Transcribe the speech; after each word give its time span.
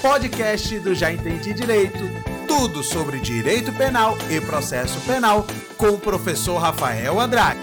podcast 0.00 0.80
do 0.80 0.94
Já 0.94 1.12
Entendi 1.12 1.52
Direito. 1.52 1.98
Tudo 2.48 2.82
sobre 2.82 3.20
direito 3.20 3.70
penal 3.76 4.14
e 4.30 4.40
processo 4.40 4.98
penal 5.06 5.44
com 5.76 5.88
o 5.90 6.00
professor 6.00 6.56
Rafael 6.56 7.20
Andrade. 7.20 7.60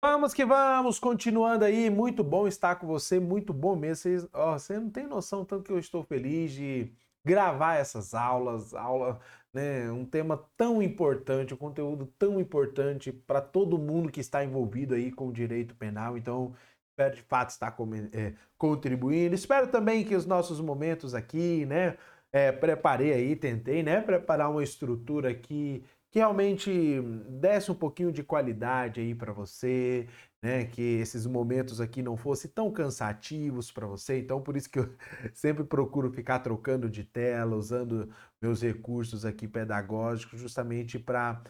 Vamos 0.00 0.32
que 0.32 0.44
vamos, 0.44 1.00
continuando 1.00 1.64
aí, 1.64 1.90
muito 1.90 2.22
bom 2.22 2.46
estar 2.46 2.76
com 2.76 2.86
você, 2.86 3.18
muito 3.18 3.52
bom 3.52 3.74
mesmo. 3.74 4.28
Você 4.52 4.78
não 4.78 4.90
tem 4.90 5.08
noção 5.08 5.44
tanto 5.44 5.64
que 5.64 5.72
eu 5.72 5.78
estou 5.78 6.04
feliz 6.04 6.52
de 6.52 6.92
gravar 7.24 7.74
essas 7.74 8.14
aulas, 8.14 8.74
aula, 8.74 9.18
né, 9.52 9.90
um 9.90 10.04
tema 10.04 10.40
tão 10.56 10.80
importante, 10.80 11.52
um 11.52 11.56
conteúdo 11.56 12.06
tão 12.16 12.40
importante 12.40 13.10
para 13.10 13.40
todo 13.40 13.76
mundo 13.76 14.12
que 14.12 14.20
está 14.20 14.44
envolvido 14.44 14.94
aí 14.94 15.10
com 15.10 15.26
o 15.26 15.32
direito 15.32 15.74
penal. 15.74 16.16
Então, 16.16 16.54
espero 16.96 17.14
de 17.14 17.22
fato 17.22 17.50
estar 17.50 17.76
é, 18.12 18.32
contribuindo. 18.56 19.34
Espero 19.34 19.68
também 19.68 20.02
que 20.02 20.14
os 20.14 20.24
nossos 20.24 20.60
momentos 20.60 21.14
aqui, 21.14 21.66
né, 21.66 21.98
é, 22.32 22.50
preparei 22.50 23.12
aí, 23.12 23.36
tentei, 23.36 23.82
né, 23.82 24.00
preparar 24.00 24.50
uma 24.50 24.64
estrutura 24.64 25.30
aqui 25.30 25.84
que 26.10 26.18
realmente 26.18 27.02
desse 27.28 27.70
um 27.70 27.74
pouquinho 27.74 28.10
de 28.10 28.22
qualidade 28.22 29.00
aí 29.00 29.14
para 29.14 29.32
você, 29.32 30.08
né, 30.42 30.64
que 30.64 30.80
esses 30.80 31.26
momentos 31.26 31.80
aqui 31.80 32.00
não 32.00 32.16
fossem 32.16 32.50
tão 32.50 32.72
cansativos 32.72 33.70
para 33.70 33.86
você. 33.86 34.18
Então, 34.18 34.40
por 34.40 34.56
isso 34.56 34.70
que 34.70 34.78
eu 34.78 34.88
sempre 35.34 35.64
procuro 35.64 36.10
ficar 36.10 36.38
trocando 36.38 36.88
de 36.88 37.04
tela, 37.04 37.56
usando 37.56 38.10
meus 38.40 38.62
recursos 38.62 39.26
aqui 39.26 39.46
pedagógicos, 39.46 40.40
justamente 40.40 40.98
para 40.98 41.42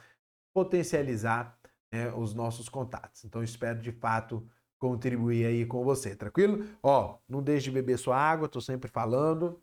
potencializar 0.53 1.57
né, 1.93 2.13
os 2.15 2.35
nossos 2.35 2.69
contatos. 2.69 3.25
Então, 3.25 3.43
espero 3.45 3.81
de 3.81 3.93
fato 3.93 4.45
contribuir 4.79 5.47
aí 5.47 5.67
com 5.67 5.85
você, 5.85 6.15
tranquilo? 6.17 6.67
Ó, 6.83 7.19
não 7.29 7.43
deixe 7.43 7.65
de 7.65 7.71
beber 7.73 7.99
sua 7.99 8.17
água, 8.17 8.49
tô 8.49 8.61
sempre 8.61 8.91
falando. 8.91 9.63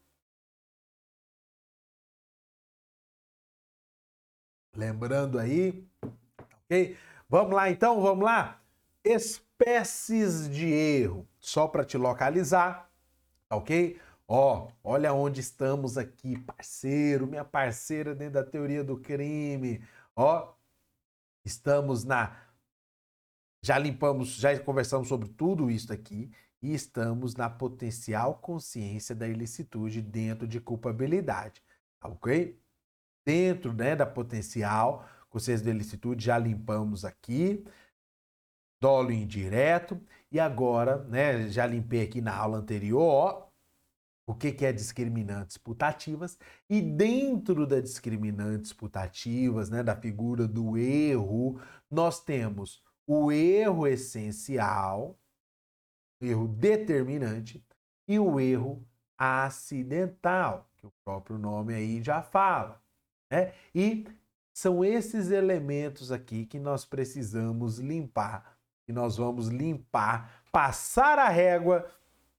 Lembrando 4.75 5.37
aí, 5.37 5.87
ok? 6.65 6.97
Vamos 7.29 7.53
lá 7.53 7.69
então, 7.69 8.01
vamos 8.01 8.25
lá. 8.25 8.61
Espécies 9.03 10.49
de 10.49 10.65
erro, 10.67 11.27
só 11.39 11.67
para 11.67 11.85
te 11.85 11.97
localizar, 11.97 12.89
ok? 13.49 13.99
Ó, 14.27 14.71
olha 14.83 15.13
onde 15.13 15.41
estamos 15.41 15.97
aqui, 15.97 16.39
parceiro, 16.39 17.27
minha 17.27 17.45
parceira 17.45 18.15
dentro 18.15 18.35
da 18.35 18.43
teoria 18.43 18.83
do 18.83 18.97
crime. 18.97 19.83
Ó, 20.15 20.53
estamos 21.45 22.03
na 22.03 22.35
já 23.63 23.79
limpamos, 23.79 24.35
já 24.35 24.59
conversamos 24.59 25.07
sobre 25.07 25.29
tudo 25.29 25.71
isso 25.71 25.91
aqui 25.93 26.29
e 26.61 26.73
estamos 26.73 27.33
na 27.33 27.49
potencial 27.49 28.35
consciência 28.35 29.15
da 29.15 29.25
ilicitude 29.25 30.01
dentro 30.01 30.45
de 30.45 30.59
culpabilidade, 30.59 31.63
tá 31.97 32.09
ok? 32.09 32.59
Dentro 33.25 33.71
né, 33.71 33.95
da 33.95 34.05
potencial 34.05 35.07
consciência 35.29 35.65
da 35.65 35.71
ilicitude, 35.71 36.25
já 36.25 36.37
limpamos 36.37 37.03
aqui, 37.05 37.65
dolo 38.79 39.11
indireto, 39.11 39.99
e 40.31 40.39
agora, 40.39 41.03
né, 41.05 41.47
já 41.49 41.65
limpei 41.65 42.03
aqui 42.03 42.21
na 42.21 42.35
aula 42.35 42.57
anterior, 42.59 43.01
ó, 43.01 43.47
o 44.27 44.35
que, 44.35 44.51
que 44.51 44.65
é 44.65 44.71
discriminantes 44.71 45.57
putativas, 45.57 46.37
e 46.69 46.81
dentro 46.81 47.65
das 47.65 47.81
discriminantes 47.81 48.73
putativas, 48.73 49.69
né, 49.69 49.81
da 49.81 49.95
figura 49.95 50.47
do 50.47 50.77
erro, 50.77 51.59
nós 51.89 52.23
temos 52.23 52.83
o 53.07 53.31
erro 53.31 53.87
essencial, 53.87 55.17
erro 56.21 56.47
determinante, 56.47 57.63
e 58.07 58.19
o 58.19 58.39
erro 58.39 58.85
acidental, 59.17 60.69
que 60.77 60.85
o 60.85 60.93
próprio 61.03 61.37
nome 61.37 61.73
aí 61.73 62.01
já 62.01 62.21
fala. 62.21 62.81
Né? 63.31 63.53
E 63.73 64.05
são 64.53 64.83
esses 64.83 65.31
elementos 65.31 66.11
aqui 66.11 66.45
que 66.45 66.59
nós 66.59 66.85
precisamos 66.85 67.79
limpar, 67.79 68.57
que 68.85 68.93
nós 68.93 69.17
vamos 69.17 69.47
limpar, 69.47 70.43
passar 70.51 71.17
a 71.17 71.29
régua 71.29 71.89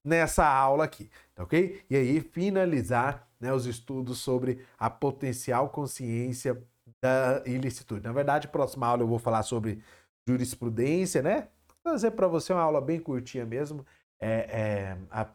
nessa 0.03 0.47
aula 0.47 0.85
aqui, 0.85 1.09
tá 1.33 1.43
ok? 1.43 1.83
E 1.89 1.95
aí 1.95 2.21
finalizar 2.21 3.27
né, 3.39 3.51
os 3.51 3.65
estudos 3.65 4.19
sobre 4.19 4.63
a 4.77 4.89
potencial 4.89 5.69
consciência 5.69 6.63
da 7.01 7.41
ilicitude. 7.45 8.03
Na 8.03 8.13
verdade, 8.13 8.47
próxima 8.47 8.87
aula 8.87 9.01
eu 9.01 9.07
vou 9.07 9.19
falar 9.19 9.43
sobre 9.43 9.83
jurisprudência, 10.27 11.21
né? 11.21 11.47
Trazer 11.83 12.11
para 12.11 12.27
você 12.27 12.51
uma 12.51 12.61
aula 12.61 12.81
bem 12.81 12.99
curtinha 12.99 13.45
mesmo, 13.45 13.85
é, 14.19 14.27
é, 14.27 14.97
a, 15.11 15.27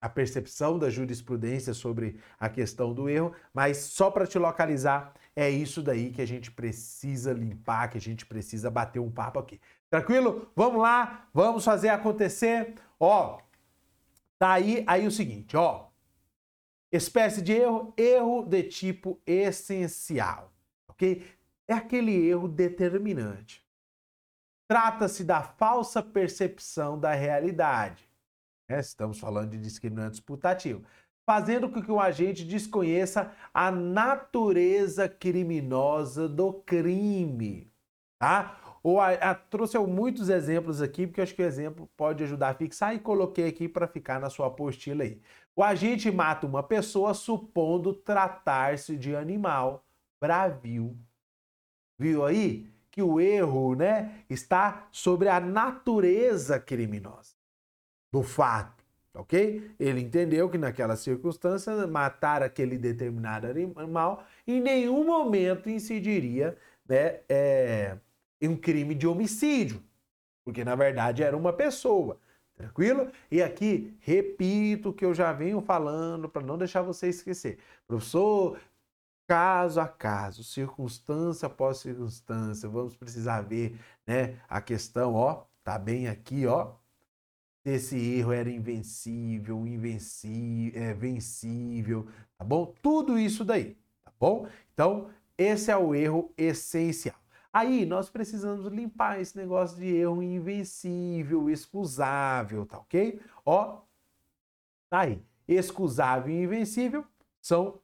a 0.00 0.08
percepção 0.08 0.78
da 0.78 0.90
jurisprudência 0.90 1.72
sobre 1.72 2.18
a 2.38 2.48
questão 2.48 2.92
do 2.92 3.08
erro, 3.08 3.34
mas 3.52 3.78
só 3.78 4.10
para 4.10 4.26
te 4.26 4.38
localizar, 4.38 5.14
é 5.34 5.48
isso 5.48 5.82
daí 5.82 6.10
que 6.10 6.20
a 6.20 6.26
gente 6.26 6.50
precisa 6.50 7.32
limpar, 7.32 7.88
que 7.88 7.98
a 7.98 8.00
gente 8.00 8.26
precisa 8.26 8.70
bater 8.70 8.98
um 8.98 9.10
papo 9.10 9.38
aqui. 9.38 9.60
Tranquilo? 9.88 10.50
Vamos 10.54 10.82
lá, 10.82 11.28
vamos 11.32 11.64
fazer 11.64 11.88
acontecer. 11.88 12.74
Ó, 12.98 13.40
tá 14.38 14.52
aí, 14.52 14.84
aí 14.86 15.06
o 15.06 15.10
seguinte, 15.10 15.56
ó. 15.56 15.88
Espécie 16.92 17.40
de 17.40 17.52
erro, 17.52 17.94
erro 17.96 18.44
de 18.44 18.64
tipo 18.64 19.20
essencial, 19.24 20.52
ok? 20.88 21.24
É 21.68 21.72
aquele 21.72 22.12
erro 22.26 22.48
determinante. 22.48 23.64
Trata-se 24.70 25.24
da 25.24 25.42
falsa 25.42 26.00
percepção 26.00 26.96
da 26.96 27.12
realidade. 27.12 28.08
É, 28.68 28.78
estamos 28.78 29.18
falando 29.18 29.50
de 29.50 29.58
discriminantes 29.58 30.20
putativos. 30.20 30.86
Fazendo 31.28 31.68
com 31.68 31.82
que 31.82 31.90
o 31.90 31.98
agente 31.98 32.44
desconheça 32.44 33.34
a 33.52 33.68
natureza 33.72 35.08
criminosa 35.08 36.28
do 36.28 36.52
crime. 36.52 37.68
Tá? 38.20 38.78
Ou 38.80 39.00
a, 39.00 39.10
a, 39.14 39.34
trouxe 39.34 39.76
muitos 39.76 40.28
exemplos 40.28 40.80
aqui, 40.80 41.04
porque 41.04 41.20
eu 41.20 41.24
acho 41.24 41.34
que 41.34 41.42
o 41.42 41.46
exemplo 41.46 41.90
pode 41.96 42.22
ajudar 42.22 42.50
a 42.50 42.54
fixar 42.54 42.94
e 42.94 43.00
coloquei 43.00 43.48
aqui 43.48 43.68
para 43.68 43.88
ficar 43.88 44.20
na 44.20 44.30
sua 44.30 44.46
apostila 44.46 45.02
aí. 45.02 45.20
O 45.56 45.64
agente 45.64 46.12
mata 46.12 46.46
uma 46.46 46.62
pessoa 46.62 47.12
supondo 47.12 47.92
tratar-se 47.92 48.96
de 48.96 49.16
animal 49.16 49.84
bravio. 50.20 50.96
Viu 51.98 52.24
aí? 52.24 52.70
Que 52.90 53.02
o 53.02 53.20
erro 53.20 53.74
né, 53.74 54.24
está 54.28 54.88
sobre 54.90 55.28
a 55.28 55.38
natureza 55.38 56.58
criminosa 56.58 57.34
do 58.12 58.22
fato, 58.22 58.84
ok? 59.14 59.70
Ele 59.78 60.00
entendeu 60.00 60.48
que 60.48 60.58
naquela 60.58 60.96
circunstância 60.96 61.86
matar 61.86 62.42
aquele 62.42 62.76
determinado 62.76 63.46
animal 63.46 64.24
em 64.46 64.60
nenhum 64.60 65.04
momento 65.04 65.70
incidiria 65.70 66.56
né, 66.88 67.20
é, 67.28 67.96
em 68.40 68.48
um 68.48 68.56
crime 68.56 68.94
de 68.94 69.06
homicídio, 69.06 69.80
porque 70.44 70.64
na 70.64 70.74
verdade 70.74 71.22
era 71.22 71.36
uma 71.36 71.52
pessoa. 71.52 72.18
Tranquilo? 72.56 73.10
E 73.30 73.42
aqui, 73.42 73.96
repito 74.00 74.90
o 74.90 74.92
que 74.92 75.04
eu 75.04 75.14
já 75.14 75.32
venho 75.32 75.62
falando 75.62 76.28
para 76.28 76.42
não 76.42 76.58
deixar 76.58 76.82
você 76.82 77.08
esquecer. 77.08 77.58
Professor, 77.88 78.58
caso 79.30 79.80
a 79.80 79.86
caso, 79.86 80.42
circunstância 80.42 81.46
após 81.46 81.78
circunstância. 81.78 82.68
Vamos 82.68 82.96
precisar 82.96 83.42
ver, 83.42 83.78
né, 84.04 84.40
a 84.48 84.60
questão, 84.60 85.14
ó, 85.14 85.44
tá 85.62 85.78
bem 85.78 86.08
aqui, 86.08 86.48
ó. 86.48 86.74
Esse 87.64 87.96
erro 87.96 88.32
era 88.32 88.50
invencível, 88.50 89.64
invencível, 89.68 90.82
é, 90.82 90.92
vencível, 90.92 92.08
tá 92.36 92.44
bom? 92.44 92.74
Tudo 92.82 93.16
isso 93.16 93.44
daí, 93.44 93.78
tá 94.04 94.12
bom? 94.18 94.48
Então, 94.74 95.08
esse 95.38 95.70
é 95.70 95.76
o 95.76 95.94
erro 95.94 96.34
essencial. 96.36 97.14
Aí 97.52 97.86
nós 97.86 98.10
precisamos 98.10 98.66
limpar 98.66 99.20
esse 99.20 99.36
negócio 99.36 99.76
de 99.76 99.86
erro 99.94 100.24
invencível, 100.24 101.48
excusável, 101.48 102.66
tá 102.66 102.78
ok? 102.78 103.20
Ó, 103.46 103.80
tá 104.88 105.00
aí. 105.02 105.22
Excusável 105.46 106.34
e 106.34 106.42
invencível 106.42 107.04
são 107.40 107.80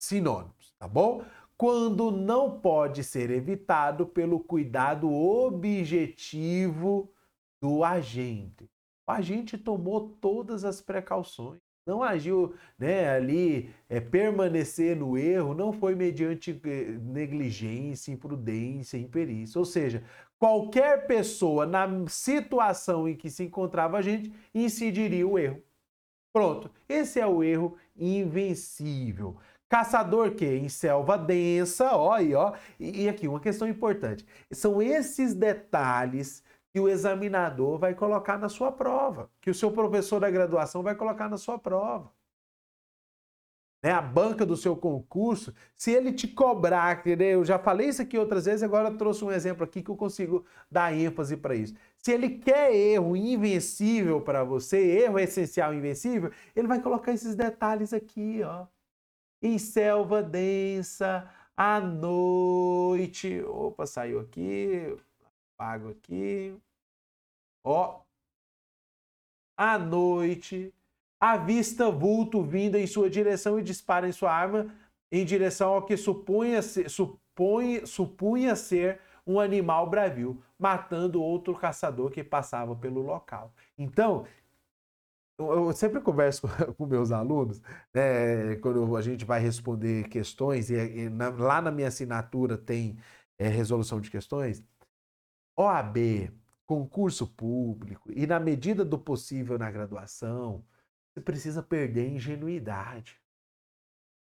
sinônimos, 0.00 0.74
tá 0.78 0.88
bom? 0.88 1.22
Quando 1.56 2.10
não 2.10 2.58
pode 2.58 3.04
ser 3.04 3.30
evitado 3.30 4.06
pelo 4.06 4.40
cuidado 4.40 5.12
objetivo 5.12 7.12
do 7.60 7.84
agente. 7.84 8.68
O 9.06 9.12
agente 9.12 9.58
tomou 9.58 10.16
todas 10.20 10.64
as 10.64 10.80
precauções, 10.80 11.60
não 11.86 12.02
agiu 12.02 12.54
né, 12.78 13.10
ali, 13.10 13.70
é, 13.88 14.00
permanecer 14.00 14.96
no 14.96 15.18
erro, 15.18 15.52
não 15.52 15.72
foi 15.72 15.94
mediante 15.94 16.58
eh, 16.64 16.98
negligência, 17.02 18.12
imprudência, 18.12 18.96
imperícia. 18.96 19.58
Ou 19.58 19.64
seja, 19.64 20.04
qualquer 20.38 21.06
pessoa 21.06 21.66
na 21.66 21.86
situação 22.08 23.08
em 23.08 23.16
que 23.16 23.28
se 23.28 23.44
encontrava 23.44 23.98
a 23.98 24.02
gente 24.02 24.32
incidiria 24.54 25.26
o 25.26 25.38
erro. 25.38 25.60
Pronto, 26.32 26.70
esse 26.88 27.18
é 27.18 27.26
o 27.26 27.42
erro 27.42 27.76
invencível. 27.96 29.36
Caçador 29.70 30.32
que 30.34 30.44
em 30.44 30.68
selva 30.68 31.16
densa, 31.16 31.94
ó, 31.96 32.18
e 32.18 32.34
ó, 32.34 32.54
e 32.78 33.08
aqui 33.08 33.28
uma 33.28 33.38
questão 33.38 33.68
importante. 33.68 34.26
São 34.50 34.82
esses 34.82 35.32
detalhes 35.32 36.42
que 36.72 36.80
o 36.80 36.88
examinador 36.88 37.78
vai 37.78 37.94
colocar 37.94 38.36
na 38.36 38.48
sua 38.48 38.72
prova, 38.72 39.30
que 39.40 39.48
o 39.48 39.54
seu 39.54 39.70
professor 39.70 40.18
da 40.20 40.28
graduação 40.28 40.82
vai 40.82 40.96
colocar 40.96 41.28
na 41.28 41.36
sua 41.36 41.56
prova. 41.56 42.12
Né, 43.82 43.92
a 43.92 44.02
banca 44.02 44.44
do 44.44 44.56
seu 44.56 44.76
concurso, 44.76 45.54
se 45.76 45.92
ele 45.92 46.12
te 46.12 46.26
cobrar, 46.26 46.98
entendeu? 46.98 47.28
eu 47.38 47.44
já 47.44 47.58
falei 47.58 47.88
isso 47.88 48.02
aqui 48.02 48.18
outras 48.18 48.46
vezes, 48.46 48.64
agora 48.64 48.90
trouxe 48.90 49.24
um 49.24 49.30
exemplo 49.30 49.64
aqui 49.64 49.82
que 49.82 49.90
eu 49.90 49.96
consigo 49.96 50.44
dar 50.70 50.92
ênfase 50.92 51.36
para 51.36 51.54
isso. 51.54 51.74
Se 51.96 52.10
ele 52.12 52.30
quer 52.38 52.74
erro 52.74 53.16
invencível 53.16 54.20
para 54.20 54.42
você, 54.42 54.78
erro 54.78 55.18
essencial 55.18 55.72
invencível, 55.72 56.30
ele 56.56 56.66
vai 56.66 56.82
colocar 56.82 57.12
esses 57.12 57.36
detalhes 57.36 57.92
aqui, 57.92 58.42
ó. 58.44 58.66
Em 59.42 59.58
selva 59.58 60.22
densa, 60.22 61.28
à 61.56 61.80
noite. 61.80 63.42
Opa, 63.42 63.86
saiu 63.86 64.20
aqui. 64.20 64.96
Apago 65.54 65.90
aqui. 65.90 66.56
Ó. 67.64 68.00
À 69.56 69.78
noite, 69.78 70.72
avista 71.20 71.90
vulto 71.90 72.42
vindo 72.42 72.76
em 72.76 72.86
sua 72.86 73.10
direção 73.10 73.58
e 73.58 73.62
dispara 73.62 74.08
em 74.08 74.12
sua 74.12 74.32
arma 74.32 74.74
em 75.12 75.24
direção 75.24 75.74
ao 75.74 75.84
que 75.84 75.96
supunha 75.96 76.62
ser, 76.62 76.88
supõe, 76.88 77.84
supunha 77.84 78.54
ser 78.54 79.00
um 79.26 79.38
animal 79.38 79.88
bravio, 79.88 80.42
matando 80.58 81.22
outro 81.22 81.54
caçador 81.54 82.10
que 82.10 82.24
passava 82.24 82.74
pelo 82.74 83.00
local. 83.00 83.52
Então, 83.76 84.26
eu 85.40 85.72
sempre 85.72 86.00
converso 86.00 86.46
com 86.76 86.86
meus 86.86 87.10
alunos, 87.12 87.60
né, 87.94 88.56
quando 88.56 88.96
a 88.96 89.02
gente 89.02 89.24
vai 89.24 89.40
responder 89.40 90.08
questões, 90.08 90.70
e, 90.70 90.74
e 90.74 91.08
na, 91.08 91.30
lá 91.30 91.60
na 91.62 91.70
minha 91.70 91.88
assinatura 91.88 92.56
tem 92.58 92.98
é, 93.38 93.48
resolução 93.48 94.00
de 94.00 94.10
questões. 94.10 94.62
OAB, 95.56 96.30
concurso 96.66 97.26
público 97.26 98.10
e, 98.14 98.26
na 98.26 98.38
medida 98.38 98.84
do 98.84 98.98
possível 98.98 99.58
na 99.58 99.70
graduação, 99.70 100.64
você 101.12 101.20
precisa 101.20 101.62
perder 101.62 102.02
a 102.02 102.10
ingenuidade. 102.10 103.20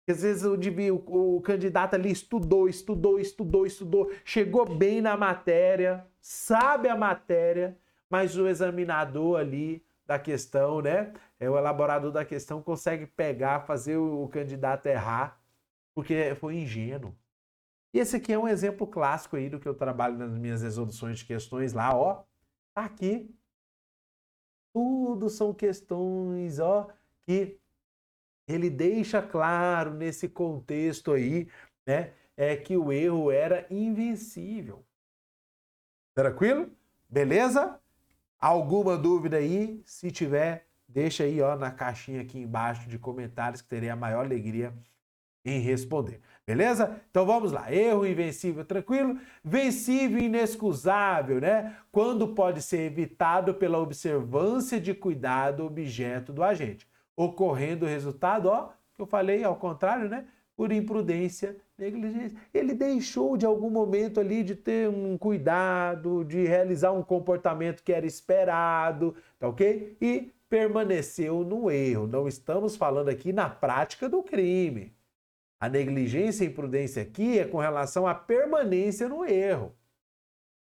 Às 0.07 0.21
vezes 0.21 0.43
o, 0.43 0.55
o, 0.55 1.37
o 1.37 1.41
candidato 1.41 1.95
ali 1.95 2.11
estudou, 2.11 2.69
estudou, 2.69 3.19
estudou, 3.19 3.65
estudou, 3.65 4.11
chegou 4.23 4.65
bem 4.65 5.01
na 5.01 5.17
matéria, 5.17 6.05
sabe 6.21 6.87
a 6.87 6.95
matéria, 6.95 7.77
mas 8.09 8.37
o 8.37 8.47
examinador 8.47 9.39
ali 9.39 9.83
da 10.07 10.17
questão, 10.17 10.81
né? 10.81 11.13
É 11.39 11.49
o 11.49 11.57
elaborador 11.57 12.11
da 12.11 12.23
questão 12.23 12.63
consegue 12.63 13.05
pegar, 13.05 13.67
fazer 13.67 13.97
o, 13.97 14.27
candidato 14.29 14.85
errar, 14.87 15.39
porque 15.93 16.33
foi 16.35 16.55
ingênuo. 16.55 17.13
E 17.93 17.99
esse 17.99 18.15
aqui 18.15 18.31
é 18.31 18.39
um 18.39 18.47
exemplo 18.47 18.87
clássico 18.87 19.35
aí 19.35 19.49
do 19.49 19.59
que 19.59 19.67
eu 19.67 19.75
trabalho 19.75 20.17
nas 20.17 20.37
minhas 20.37 20.61
resoluções 20.61 21.19
de 21.19 21.25
questões 21.25 21.73
lá, 21.73 21.95
ó. 21.95 22.23
Tá 22.73 22.85
aqui. 22.85 23.35
Tudo 24.73 25.29
são 25.29 25.53
questões, 25.53 26.59
ó, 26.59 26.89
que 27.25 27.59
ele 28.47 28.69
deixa 28.69 29.21
claro 29.21 29.93
nesse 29.93 30.29
contexto 30.29 31.11
aí, 31.11 31.49
né, 31.85 32.13
é 32.37 32.55
que 32.55 32.77
o 32.77 32.91
erro 32.93 33.31
era 33.31 33.65
invencível. 33.69 34.85
Tranquilo? 36.15 36.71
Beleza? 37.09 37.81
Alguma 38.39 38.97
dúvida 38.97 39.37
aí? 39.37 39.81
Se 39.85 40.11
tiver, 40.11 40.67
deixa 40.87 41.23
aí 41.23 41.41
ó, 41.41 41.55
na 41.55 41.71
caixinha 41.71 42.21
aqui 42.21 42.39
embaixo 42.39 42.87
de 42.87 42.99
comentários 42.99 43.61
que 43.61 43.67
terei 43.67 43.89
a 43.89 43.95
maior 43.95 44.25
alegria 44.25 44.73
em 45.43 45.59
responder. 45.59 46.19
Beleza? 46.45 47.01
Então 47.09 47.25
vamos 47.25 47.51
lá. 47.51 47.73
Erro 47.73 48.05
invencível, 48.05 48.63
tranquilo. 48.63 49.19
Vencível 49.43 50.19
inexcusável, 50.19 51.41
né? 51.41 51.75
Quando 51.91 52.29
pode 52.29 52.61
ser 52.61 52.81
evitado 52.81 53.53
pela 53.53 53.79
observância 53.79 54.79
de 54.79 54.93
cuidado 54.93 55.65
objeto 55.65 56.31
do 56.31 56.43
agente. 56.43 56.87
Ocorrendo 57.15 57.85
o 57.85 57.89
resultado, 57.89 58.49
ó, 58.49 58.69
que 58.93 59.01
eu 59.01 59.05
falei 59.05 59.43
ao 59.43 59.55
contrário, 59.55 60.07
né? 60.09 60.25
Por 60.55 60.71
imprudência, 60.71 61.57
negligência. 61.77 62.37
Ele 62.53 62.73
deixou 62.73 63.37
de 63.37 63.45
algum 63.45 63.69
momento 63.69 64.19
ali 64.19 64.43
de 64.43 64.55
ter 64.55 64.89
um 64.89 65.17
cuidado, 65.17 66.25
de 66.25 66.45
realizar 66.45 66.91
um 66.91 67.03
comportamento 67.03 67.83
que 67.83 67.93
era 67.93 68.05
esperado, 68.05 69.15
tá 69.37 69.47
ok? 69.47 69.95
E 70.01 70.33
permaneceu 70.49 71.43
no 71.43 71.69
erro. 71.69 72.07
Não 72.07 72.27
estamos 72.27 72.75
falando 72.75 73.09
aqui 73.09 73.31
na 73.31 73.49
prática 73.49 74.09
do 74.09 74.23
crime. 74.23 74.95
A 75.59 75.67
negligência 75.69 76.43
e 76.43 76.47
imprudência 76.47 77.01
aqui 77.01 77.39
é 77.39 77.45
com 77.45 77.57
relação 77.57 78.07
à 78.07 78.13
permanência 78.13 79.09
no 79.09 79.25
erro. 79.25 79.75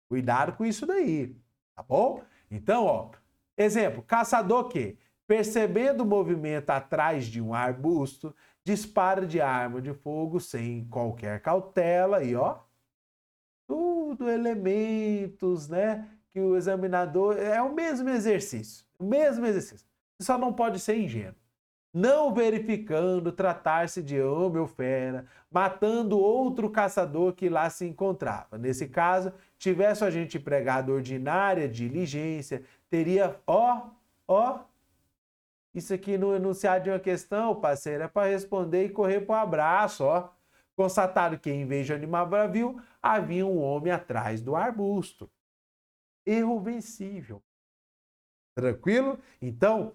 Cuidado 0.08 0.56
com 0.56 0.64
isso 0.64 0.86
daí, 0.86 1.36
tá 1.74 1.82
bom? 1.82 2.22
Então, 2.50 2.84
ó, 2.84 3.10
exemplo, 3.56 4.02
caçador 4.02 4.68
que, 4.68 4.98
percebendo 5.26 6.02
o 6.02 6.06
movimento 6.06 6.70
atrás 6.70 7.26
de 7.26 7.40
um 7.40 7.54
arbusto, 7.54 8.34
dispara 8.64 9.26
de 9.26 9.40
arma 9.40 9.80
de 9.80 9.92
fogo 9.92 10.40
sem 10.40 10.86
qualquer 10.88 11.40
cautela 11.40 12.22
e 12.22 12.34
ó, 12.34 12.58
tudo 13.66 14.28
elementos, 14.28 15.68
né, 15.68 16.08
que 16.30 16.40
o 16.40 16.56
examinador 16.56 17.36
é 17.38 17.60
o 17.62 17.74
mesmo 17.74 18.08
exercício, 18.08 18.84
o 18.98 19.04
mesmo 19.04 19.46
exercício. 19.46 19.86
Só 20.20 20.36
não 20.36 20.52
pode 20.52 20.78
ser 20.80 20.98
ingênuo 20.98 21.40
não 21.92 22.32
verificando 22.32 23.32
tratar-se 23.32 24.02
de 24.02 24.20
homem 24.20 24.60
ou 24.60 24.66
fera, 24.66 25.26
matando 25.50 26.18
outro 26.18 26.70
caçador 26.70 27.32
que 27.32 27.48
lá 27.48 27.68
se 27.68 27.84
encontrava. 27.84 28.56
Nesse 28.56 28.88
caso, 28.88 29.32
tivesse 29.58 30.04
o 30.04 30.06
agente 30.06 30.38
empregado 30.38 30.92
ordinária 30.92 31.68
diligência, 31.68 32.62
teria, 32.88 33.36
ó, 33.46 33.88
ó, 34.26 34.60
isso 35.74 35.94
aqui 35.94 36.18
no 36.18 36.34
enunciado 36.34 36.84
de 36.84 36.90
uma 36.90 36.98
questão, 36.98 37.54
parceiro, 37.60 38.04
é 38.04 38.08
para 38.08 38.28
responder 38.28 38.86
e 38.86 38.90
correr 38.90 39.20
para 39.20 39.34
o 39.34 39.38
abraço, 39.38 40.04
ó. 40.04 40.30
Constatado 40.74 41.38
que, 41.38 41.50
em 41.50 41.66
vez 41.66 41.86
de 41.86 41.92
animal 41.92 42.26
bravio, 42.26 42.80
havia 43.02 43.46
um 43.46 43.58
homem 43.58 43.92
atrás 43.92 44.40
do 44.40 44.56
arbusto. 44.56 45.30
Erro 46.26 46.58
vencível. 46.58 47.42
Tranquilo? 48.54 49.18
Então, 49.40 49.94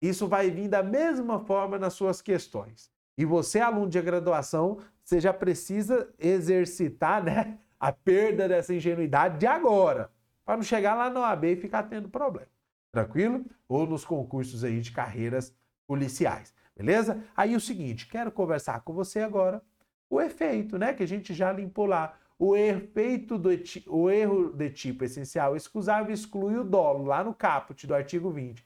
isso 0.00 0.28
vai 0.28 0.50
vir 0.50 0.68
da 0.68 0.82
mesma 0.82 1.40
forma 1.40 1.78
nas 1.78 1.94
suas 1.94 2.20
questões. 2.20 2.92
E 3.16 3.24
você, 3.24 3.60
aluno 3.60 3.88
de 3.88 4.00
graduação, 4.00 4.78
você 5.02 5.20
já 5.20 5.32
precisa 5.32 6.12
exercitar 6.18 7.22
né, 7.22 7.58
a 7.80 7.92
perda 7.92 8.48
dessa 8.48 8.74
ingenuidade 8.74 9.38
de 9.38 9.46
agora, 9.46 10.10
para 10.44 10.56
não 10.56 10.64
chegar 10.64 10.94
lá 10.94 11.08
no 11.08 11.22
AB 11.22 11.52
e 11.52 11.56
ficar 11.56 11.84
tendo 11.84 12.08
problema. 12.08 12.53
Tranquilo? 12.94 13.44
Ou 13.68 13.88
nos 13.88 14.04
concursos 14.04 14.62
aí 14.62 14.80
de 14.80 14.92
carreiras 14.92 15.52
policiais. 15.84 16.54
Beleza? 16.76 17.24
Aí 17.36 17.56
o 17.56 17.60
seguinte, 17.60 18.06
quero 18.06 18.30
conversar 18.30 18.82
com 18.82 18.92
você 18.92 19.18
agora 19.18 19.60
o 20.08 20.20
efeito, 20.20 20.78
né, 20.78 20.94
que 20.94 21.02
a 21.02 21.08
gente 21.08 21.34
já 21.34 21.52
limpou 21.52 21.86
lá. 21.86 22.16
O 22.38 22.56
efeito 22.56 23.36
do 23.36 23.48
o 23.88 24.08
erro 24.08 24.52
de 24.52 24.70
tipo 24.70 25.04
essencial 25.04 25.56
excusável 25.56 26.14
exclui 26.14 26.56
o 26.56 26.62
dolo 26.62 27.04
lá 27.04 27.24
no 27.24 27.34
caput 27.34 27.84
do 27.84 27.94
artigo 27.94 28.30
20 28.30 28.64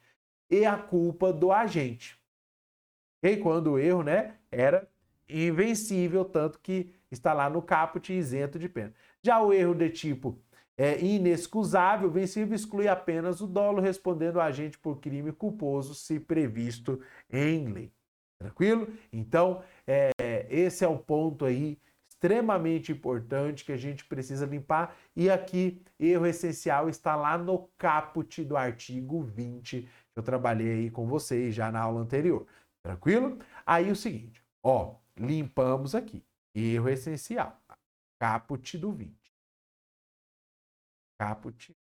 e 0.51 0.67
a 0.67 0.77
culpa 0.77 1.33
do 1.33 1.51
agente. 1.51 2.19
E 3.23 3.39
quando 3.39 3.73
o 3.73 3.79
erro 3.79 4.03
né, 4.03 4.35
era 4.51 4.87
invencível, 5.27 6.23
tanto 6.25 6.59
que 6.59 6.95
está 7.11 7.33
lá 7.33 7.49
no 7.49 7.63
caput 7.63 8.13
isento 8.13 8.59
de 8.59 8.69
pena. 8.69 8.93
Já 9.23 9.41
o 9.41 9.55
erro 9.55 9.75
de 9.75 9.89
tipo 9.89 10.39
é, 10.79 11.05
inexcusável, 11.05 12.11
vencível 12.11 12.55
exclui 12.55 12.89
apenas 12.89 13.41
o 13.41 13.47
dolo, 13.47 13.83
respondendo 13.83 14.37
o 14.37 14.41
agente 14.41 14.79
por 14.79 15.01
crime 15.01 15.33
culposo, 15.33 15.95
se 15.95 16.19
previsto 16.19 17.01
em 17.31 17.67
lei. 17.67 17.93
Tranquilo? 18.41 18.89
Então, 19.13 19.63
é, 19.87 20.13
esse 20.49 20.85
é 20.85 20.89
o 20.89 20.97
ponto 20.97 21.45
aí 21.45 21.77
extremamente 22.09 22.93
importante 22.93 23.65
que 23.65 23.73
a 23.73 23.77
gente 23.77 24.05
precisa 24.05 24.47
limpar. 24.47 24.97
E 25.15 25.29
aqui, 25.29 25.83
erro 25.99 26.27
essencial 26.27 26.89
está 26.89 27.17
lá 27.17 27.37
no 27.37 27.69
caput 27.77 28.45
do 28.45 28.57
artigo 28.57 29.23
20 29.23 29.89
eu 30.19 30.23
trabalhei 30.23 30.73
aí 30.73 30.91
com 30.91 31.07
vocês 31.07 31.55
já 31.55 31.71
na 31.71 31.81
aula 31.81 32.01
anterior. 32.01 32.45
Tranquilo? 32.83 33.39
Aí 33.65 33.89
o 33.89 33.95
seguinte, 33.95 34.43
ó, 34.61 34.97
limpamos 35.17 35.95
aqui. 35.95 36.25
Erro 36.53 36.89
essencial. 36.89 37.57
Caput 38.21 38.77
do 38.79 38.91
20. 38.91 39.17
Caput 41.19 41.77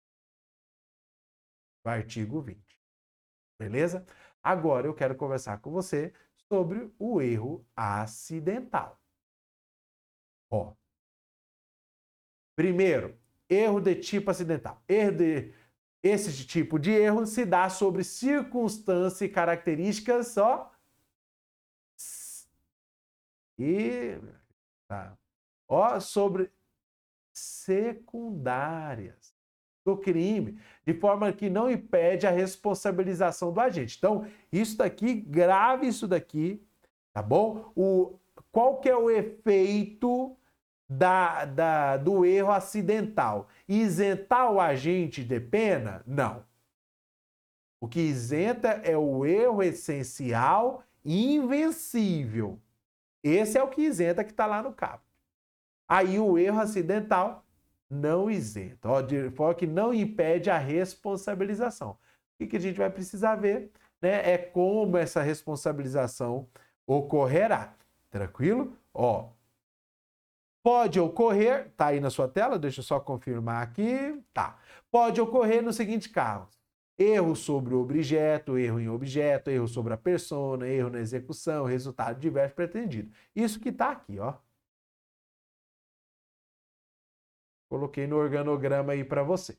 do 1.84 1.90
artigo 1.90 2.40
20. 2.40 2.62
Beleza? 3.58 4.06
Agora 4.42 4.86
eu 4.86 4.94
quero 4.94 5.16
conversar 5.16 5.58
com 5.60 5.70
você 5.70 6.12
sobre 6.48 6.92
o 6.98 7.20
erro 7.20 7.66
acidental. 7.74 9.00
Ó. 10.50 10.74
Primeiro, 12.56 13.18
erro 13.48 13.80
de 13.80 13.96
tipo 13.96 14.30
acidental. 14.30 14.82
Erro 14.88 15.16
de 15.16 15.54
esse 16.02 16.46
tipo 16.46 16.78
de 16.78 16.90
erro 16.90 17.26
se 17.26 17.46
dá 17.46 17.70
sobre 17.70 18.04
circunstâncias 18.04 19.22
e 19.22 19.28
características 19.28 20.28
só. 20.28 20.70
E. 23.58 24.18
Tá. 24.86 25.16
Ó, 25.66 25.98
sobre 26.00 26.52
secundárias. 27.64 29.34
do 29.84 29.98
crime, 29.98 30.58
de 30.86 30.94
forma 30.94 31.30
que 31.30 31.50
não 31.50 31.70
impede 31.70 32.26
a 32.26 32.30
responsabilização 32.30 33.52
do 33.52 33.60
agente. 33.60 33.98
Então, 33.98 34.26
isso 34.50 34.78
daqui, 34.78 35.14
grave 35.14 35.86
isso 35.86 36.08
daqui, 36.08 36.66
tá 37.12 37.20
bom? 37.20 37.70
O, 37.76 38.18
qual 38.50 38.80
que 38.80 38.88
é 38.88 38.96
o 38.96 39.10
efeito 39.10 40.34
da, 40.88 41.44
da, 41.44 41.96
do 41.98 42.24
erro 42.24 42.50
acidental? 42.50 43.48
Isentar 43.68 44.50
o 44.50 44.58
agente 44.58 45.22
de 45.22 45.38
pena? 45.38 46.02
Não. 46.06 46.42
O 47.78 47.86
que 47.86 48.00
isenta 48.00 48.68
é 48.84 48.96
o 48.96 49.26
erro 49.26 49.62
essencial 49.62 50.82
invencível. 51.04 52.58
Esse 53.22 53.58
é 53.58 53.62
o 53.62 53.68
que 53.68 53.82
isenta 53.82 54.24
que 54.24 54.30
está 54.30 54.46
lá 54.46 54.62
no 54.62 54.72
cabo. 54.72 55.02
Aí 55.86 56.18
o 56.18 56.38
erro 56.38 56.60
acidental 56.60 57.43
não 57.94 58.30
isenta, 58.30 58.88
forma 59.34 59.54
que 59.54 59.66
não 59.66 59.94
impede 59.94 60.50
a 60.50 60.58
responsabilização. 60.58 61.96
O 62.38 62.46
que, 62.46 62.56
a 62.56 62.60
gente 62.60 62.76
vai 62.76 62.90
precisar 62.90 63.36
ver 63.36 63.70
né, 64.02 64.32
é 64.32 64.36
como 64.36 64.96
essa 64.96 65.22
responsabilização 65.22 66.48
ocorrerá. 66.86 67.74
Tranquilo? 68.10 68.76
Ó, 68.92 69.30
pode 70.62 70.98
ocorrer, 71.00 71.70
tá 71.76 71.86
aí 71.86 72.00
na 72.00 72.10
sua 72.10 72.28
tela, 72.28 72.58
deixa 72.58 72.80
eu 72.80 72.84
só 72.84 73.00
confirmar 73.00 73.62
aqui, 73.62 74.22
tá. 74.32 74.58
Pode 74.90 75.20
ocorrer 75.20 75.62
no 75.62 75.72
seguinte 75.72 76.08
caso: 76.08 76.48
erro 76.98 77.34
sobre 77.34 77.74
o 77.74 77.80
objeto, 77.80 78.58
erro 78.58 78.80
em 78.80 78.88
objeto, 78.88 79.50
erro 79.50 79.68
sobre 79.68 79.94
a 79.94 79.96
persona, 79.96 80.66
erro 80.66 80.90
na 80.90 81.00
execução, 81.00 81.64
resultado 81.64 82.20
diverso 82.20 82.54
pretendido. 82.54 83.10
Isso 83.34 83.60
que 83.60 83.70
está 83.70 83.90
aqui, 83.90 84.18
ó. 84.18 84.34
Coloquei 87.68 88.06
no 88.06 88.16
organograma 88.16 88.92
aí 88.92 89.04
para 89.04 89.22
você. 89.22 89.58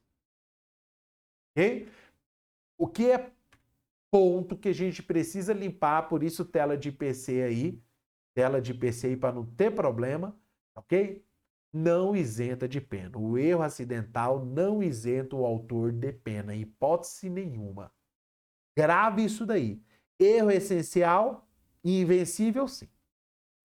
Ok? 1.51 1.87
O 2.77 2.87
que 2.87 3.09
é 3.09 3.31
ponto 4.11 4.57
que 4.57 4.69
a 4.69 4.73
gente 4.73 5.01
precisa 5.01 5.53
limpar, 5.53 6.07
por 6.07 6.23
isso 6.23 6.45
tela 6.45 6.77
de 6.77 6.91
PC 6.91 7.43
aí, 7.43 7.81
tela 8.33 8.61
de 8.61 8.73
PC 8.73 9.07
aí 9.07 9.17
para 9.17 9.33
não 9.33 9.45
ter 9.45 9.71
problema, 9.71 10.37
ok? 10.75 11.25
Não 11.73 12.15
isenta 12.15 12.67
de 12.67 12.79
pena. 12.79 13.17
O 13.17 13.37
erro 13.37 13.61
acidental 13.61 14.45
não 14.45 14.81
isenta 14.83 15.35
o 15.35 15.45
autor 15.45 15.91
de 15.91 16.13
pena, 16.13 16.55
hipótese 16.55 17.29
nenhuma. 17.29 17.91
Grave 18.77 19.23
isso 19.23 19.45
daí. 19.45 19.81
Erro 20.19 20.51
essencial 20.51 21.47
e 21.83 22.01
invencível, 22.01 22.67
sim. 22.67 22.87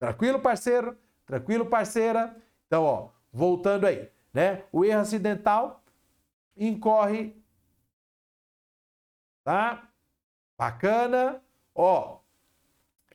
Tranquilo, 0.01 0.41
parceiro? 0.41 0.97
Tranquilo, 1.27 1.67
parceira? 1.67 2.37
Então, 2.67 2.83
ó, 2.83 3.11
voltando 3.33 3.87
aí 3.87 4.11
né? 4.33 4.65
O 4.73 4.85
erro 4.85 5.01
acidental 5.01 5.83
incorre, 6.57 7.37
tá? 9.45 9.89
Bacana. 10.59 11.43
Ó, 11.75 12.19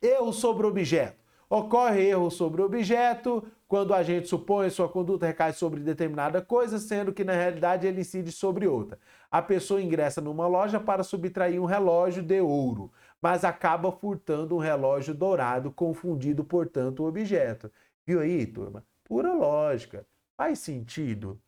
erro 0.02 0.34
sobre 0.34 0.66
objeto. 0.66 1.24
Ocorre 1.50 2.08
erro 2.08 2.32
sobre 2.32 2.62
objeto 2.62 3.46
quando 3.68 3.94
a 3.94 4.02
gente 4.02 4.28
supõe 4.28 4.70
sua 4.70 4.90
conduta 4.90 5.28
recai 5.28 5.54
sobre 5.54 5.80
determinada 5.80 6.42
coisa, 6.42 6.80
sendo 6.80 7.14
que 7.14 7.24
na 7.24 7.34
realidade 7.34 7.86
ele 7.86 8.02
incide 8.02 8.32
sobre 8.32 8.68
outra. 8.68 9.00
A 9.30 9.42
pessoa 9.42 9.82
ingressa 9.82 10.22
numa 10.22 10.48
loja 10.48 10.80
para 10.80 11.04
subtrair 11.04 11.62
um 11.62 11.66
relógio 11.66 12.24
de 12.24 12.42
ouro, 12.42 12.92
mas 13.22 13.44
acaba 13.44 13.92
furtando 13.92 14.56
um 14.56 14.60
relógio 14.60 15.14
dourado, 15.14 15.72
confundido, 15.72 16.44
portanto, 16.44 17.04
o 17.04 17.08
objeto. 17.08 17.72
Viu 18.06 18.20
aí, 18.20 18.46
turma? 18.46 18.84
Pura 19.04 19.34
lógica. 19.34 20.06
Faz 20.38 20.60
sentido 20.60 21.42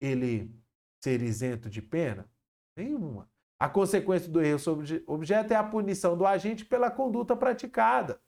ele 0.00 0.50
ser 1.02 1.22
isento 1.22 1.68
de 1.68 1.82
pena? 1.82 2.28
Nenhuma. 2.76 3.28
A 3.58 3.68
consequência 3.68 4.30
do 4.30 4.40
erro 4.40 4.58
sobre 4.58 5.02
objeto 5.06 5.52
é 5.52 5.56
a 5.56 5.64
punição 5.64 6.16
do 6.16 6.24
agente 6.24 6.64
pela 6.64 6.90
conduta 6.90 7.36
praticada. 7.36 8.20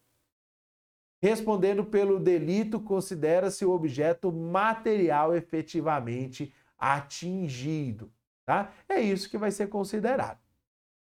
Respondendo 1.22 1.84
pelo 1.84 2.18
delito, 2.18 2.80
considera-se 2.80 3.64
o 3.64 3.70
objeto 3.70 4.32
material 4.32 5.34
efetivamente 5.34 6.52
atingido. 6.78 8.12
Tá? 8.44 8.72
É 8.88 9.00
isso 9.00 9.30
que 9.30 9.38
vai 9.38 9.50
ser 9.50 9.68
considerado. 9.68 10.40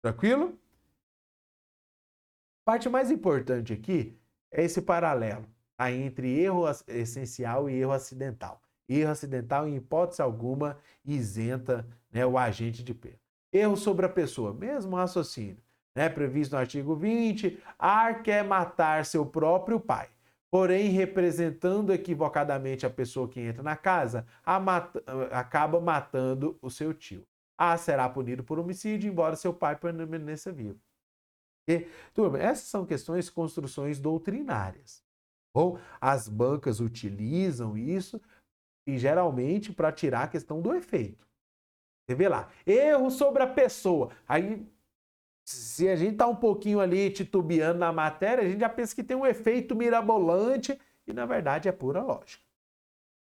Tranquilo? 0.00 0.58
Parte 2.64 2.88
mais 2.88 3.10
importante 3.10 3.72
aqui 3.72 4.18
é 4.50 4.64
esse 4.64 4.80
paralelo 4.80 5.46
tá? 5.76 5.92
entre 5.92 6.40
erro 6.40 6.64
essencial 6.88 7.68
e 7.68 7.74
erro 7.74 7.92
acidental. 7.92 8.62
Erro 8.88 9.10
acidental, 9.10 9.66
em 9.66 9.76
hipótese 9.76 10.20
alguma, 10.20 10.78
isenta 11.04 11.86
né, 12.12 12.24
o 12.26 12.36
agente 12.38 12.82
de 12.82 12.94
perda. 12.94 13.18
Erro 13.52 13.76
sobre 13.76 14.04
a 14.06 14.08
pessoa, 14.08 14.52
mesmo 14.52 14.96
raciocínio. 14.96 15.62
Né, 15.96 16.08
previsto 16.08 16.52
no 16.52 16.58
artigo 16.58 16.96
20, 16.96 17.62
Ar 17.78 18.22
quer 18.22 18.44
matar 18.44 19.04
seu 19.06 19.24
próprio 19.24 19.78
pai. 19.78 20.08
Porém, 20.50 20.90
representando 20.90 21.92
equivocadamente 21.92 22.86
a 22.86 22.90
pessoa 22.90 23.28
que 23.28 23.40
entra 23.40 23.62
na 23.62 23.76
casa, 23.76 24.26
mata, 24.62 25.02
acaba 25.32 25.80
matando 25.80 26.56
o 26.62 26.70
seu 26.70 26.94
tio. 26.94 27.26
A 27.56 27.76
será 27.76 28.08
punido 28.08 28.44
por 28.44 28.58
homicídio, 28.58 29.10
embora 29.10 29.36
seu 29.36 29.52
pai 29.52 29.76
permaneça 29.76 30.52
vivo. 30.52 30.78
E, 31.68 31.88
turma, 32.12 32.38
essas 32.38 32.68
são 32.68 32.84
questões, 32.84 33.30
construções 33.30 33.98
doutrinárias. 33.98 35.02
Bom, 35.54 35.78
as 36.00 36.28
bancas 36.28 36.80
utilizam 36.80 37.76
isso 37.76 38.20
e 38.86 38.98
geralmente 38.98 39.72
para 39.72 39.92
tirar 39.92 40.24
a 40.24 40.28
questão 40.28 40.60
do 40.60 40.74
efeito. 40.74 41.26
Você 42.06 42.14
vê 42.14 42.28
lá, 42.28 42.50
erro 42.66 43.10
sobre 43.10 43.42
a 43.42 43.46
pessoa. 43.46 44.10
Aí, 44.28 44.66
se 45.44 45.88
a 45.88 45.96
gente 45.96 46.12
está 46.12 46.26
um 46.26 46.36
pouquinho 46.36 46.80
ali 46.80 47.10
titubeando 47.10 47.78
na 47.78 47.92
matéria, 47.92 48.44
a 48.44 48.48
gente 48.48 48.60
já 48.60 48.68
pensa 48.68 48.94
que 48.94 49.02
tem 49.02 49.16
um 49.16 49.26
efeito 49.26 49.74
mirabolante 49.74 50.78
e 51.06 51.12
na 51.12 51.26
verdade 51.26 51.68
é 51.68 51.72
pura 51.72 52.02
lógica. 52.02 52.42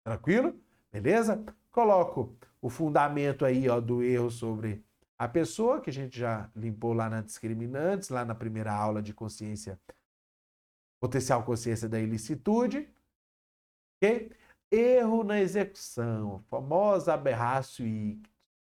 Tranquilo? 0.03 0.55
Beleza? 0.91 1.43
Coloco 1.71 2.35
o 2.61 2.69
fundamento 2.69 3.45
aí 3.45 3.67
ó, 3.69 3.79
do 3.79 4.01
erro 4.01 4.29
sobre 4.29 4.83
a 5.17 5.27
pessoa, 5.27 5.79
que 5.79 5.89
a 5.89 5.93
gente 5.93 6.19
já 6.19 6.49
limpou 6.55 6.93
lá 6.93 7.09
na 7.09 7.21
discriminantes, 7.21 8.09
lá 8.09 8.25
na 8.25 8.35
primeira 8.35 8.73
aula 8.73 9.01
de 9.01 9.13
consciência, 9.13 9.79
potencial 10.99 11.43
consciência 11.43 11.87
da 11.87 11.99
ilicitude. 11.99 12.89
Ok? 13.97 14.31
Erro 14.71 15.23
na 15.23 15.39
execução, 15.39 16.43
famosa 16.49 17.13
aberrácio 17.13 17.85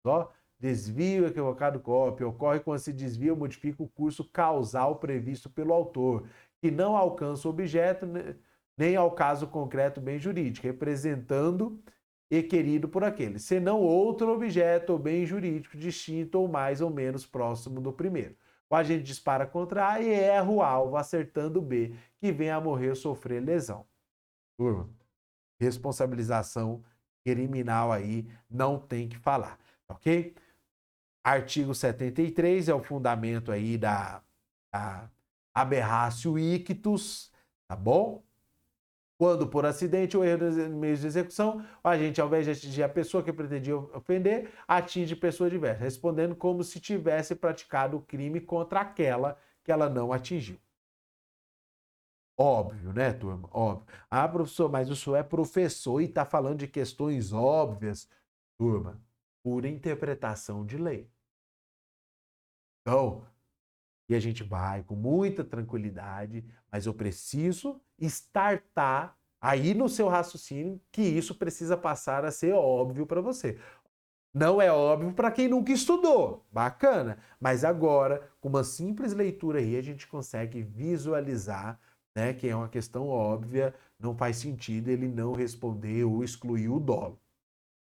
ó, 0.04 0.28
desvio 0.58 1.26
equivocado 1.26 1.80
cópia, 1.80 2.28
ocorre 2.28 2.60
quando 2.60 2.78
se 2.78 2.92
desvia 2.92 3.32
ou 3.32 3.38
modifica 3.38 3.82
o 3.82 3.88
curso 3.88 4.24
causal 4.30 4.96
previsto 4.96 5.50
pelo 5.50 5.72
autor, 5.72 6.28
que 6.60 6.70
não 6.70 6.96
alcança 6.96 7.48
o 7.48 7.50
objeto 7.50 8.06
nem 8.76 8.96
ao 8.96 9.10
caso 9.12 9.46
concreto 9.46 10.00
bem 10.00 10.18
jurídico, 10.18 10.66
representando 10.66 11.82
e 12.30 12.42
querido 12.42 12.88
por 12.88 13.04
aquele, 13.04 13.38
senão 13.38 13.80
outro 13.80 14.32
objeto 14.32 14.94
ou 14.94 14.98
bem 14.98 15.24
jurídico 15.24 15.76
distinto 15.76 16.40
ou 16.40 16.48
mais 16.48 16.80
ou 16.80 16.90
menos 16.90 17.26
próximo 17.26 17.80
do 17.80 17.92
primeiro. 17.92 18.36
O 18.68 18.74
agente 18.74 19.04
dispara 19.04 19.46
contra 19.46 19.92
A 19.92 20.00
e 20.00 20.10
erra 20.10 20.50
o 20.50 20.62
alvo, 20.62 20.96
acertando 20.96 21.60
B, 21.60 21.94
que 22.18 22.32
vem 22.32 22.50
a 22.50 22.60
morrer 22.60 22.90
ou 22.90 22.96
sofrer 22.96 23.40
lesão. 23.40 23.86
Turma, 24.56 24.88
responsabilização 25.60 26.82
criminal 27.24 27.90
aí 27.90 28.26
não 28.50 28.78
tem 28.78 29.08
que 29.08 29.16
falar, 29.16 29.58
ok? 29.88 30.34
Artigo 31.24 31.74
73 31.74 32.68
é 32.68 32.74
o 32.74 32.82
fundamento 32.82 33.50
aí 33.50 33.78
da, 33.78 34.22
da 34.72 35.10
aberratio 35.54 36.38
ictus, 36.38 37.32
tá 37.66 37.74
bom? 37.74 38.22
Quando 39.16 39.46
por 39.46 39.64
acidente 39.64 40.16
ou 40.16 40.24
erro 40.24 40.50
no 40.68 40.76
meio 40.76 40.96
de 40.96 41.06
execução, 41.06 41.64
o 41.82 41.88
agente, 41.88 42.20
ao 42.20 42.26
invés 42.26 42.44
de 42.44 42.50
atingir 42.50 42.82
a 42.82 42.88
pessoa 42.88 43.22
que 43.22 43.32
pretendia 43.32 43.76
ofender, 43.76 44.52
atinge 44.66 45.14
pessoa 45.14 45.48
diversa, 45.48 45.84
respondendo 45.84 46.34
como 46.34 46.64
se 46.64 46.80
tivesse 46.80 47.34
praticado 47.34 47.96
o 47.96 48.02
crime 48.02 48.40
contra 48.40 48.80
aquela 48.80 49.38
que 49.62 49.70
ela 49.70 49.88
não 49.88 50.12
atingiu. 50.12 50.58
Óbvio, 52.36 52.92
né, 52.92 53.12
turma? 53.12 53.48
Óbvio. 53.52 53.86
Ah, 54.10 54.28
professor, 54.28 54.70
mas 54.70 54.90
o 54.90 54.96
senhor 54.96 55.16
é 55.16 55.22
professor 55.22 56.00
e 56.00 56.06
está 56.06 56.24
falando 56.24 56.58
de 56.58 56.66
questões 56.68 57.32
óbvias. 57.32 58.08
Turma, 58.58 59.00
pura 59.42 59.68
interpretação 59.68 60.64
de 60.64 60.76
lei. 60.76 61.10
Então, 62.82 63.26
e 64.08 64.14
a 64.14 64.20
gente 64.20 64.42
vai 64.42 64.82
com 64.82 64.94
muita 64.94 65.44
tranquilidade, 65.44 66.44
mas 66.70 66.86
eu 66.86 66.94
preciso 66.94 67.80
startar 67.98 69.16
aí 69.40 69.74
no 69.74 69.88
seu 69.88 70.08
raciocínio 70.08 70.80
que 70.90 71.02
isso 71.02 71.34
precisa 71.34 71.76
passar 71.76 72.24
a 72.24 72.30
ser 72.30 72.52
óbvio 72.52 73.06
para 73.06 73.20
você. 73.20 73.58
Não 74.34 74.60
é 74.60 74.70
óbvio 74.72 75.12
para 75.14 75.30
quem 75.30 75.48
nunca 75.48 75.72
estudou, 75.72 76.44
bacana, 76.50 77.18
mas 77.40 77.64
agora, 77.64 78.28
com 78.40 78.48
uma 78.48 78.64
simples 78.64 79.12
leitura 79.12 79.60
aí, 79.60 79.76
a 79.76 79.82
gente 79.82 80.08
consegue 80.08 80.60
visualizar 80.60 81.80
né, 82.14 82.32
que 82.32 82.48
é 82.48 82.54
uma 82.54 82.68
questão 82.68 83.08
óbvia, 83.08 83.74
não 83.98 84.16
faz 84.16 84.36
sentido 84.36 84.88
ele 84.88 85.08
não 85.08 85.32
responder 85.32 86.04
ou 86.04 86.22
excluir 86.22 86.68
o 86.68 86.78
dolo. 86.78 87.18